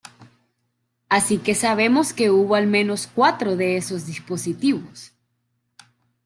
Así 1.09 1.37
que 1.37 1.53
sabemos 1.53 2.11
que 2.13 2.31
hubo 2.31 2.55
al 2.55 2.65
menos 2.65 3.05
cuatro 3.13 3.55
de 3.55 3.77
esos 3.77 4.07
dispositivos. 4.07 5.11